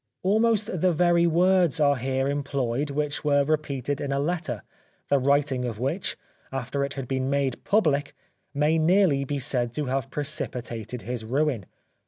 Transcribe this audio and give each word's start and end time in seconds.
Almost 0.23 0.81
the 0.81 0.91
very 0.91 1.27
words 1.27 1.79
are 1.79 1.97
here 1.97 2.27
employed 2.27 2.89
which 2.89 3.23
were 3.23 3.43
re 3.43 3.57
peated 3.57 4.01
in 4.01 4.11
a 4.11 4.17
letter, 4.19 4.63
the 5.09 5.19
writing 5.19 5.63
of 5.63 5.79
which, 5.79 6.17
after 6.51 6.83
it 6.83 6.95
had 6.95 7.07
been 7.07 7.29
made 7.29 7.63
public, 7.63 8.15
may 8.51 8.79
nearly 8.79 9.25
be 9.25 9.37
said 9.37 9.75
to 9.75 9.85
have 9.85 10.09
precipitated 10.09 11.03
his 11.03 11.23
ruin. 11.23 11.67